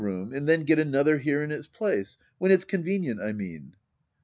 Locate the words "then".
0.49-0.63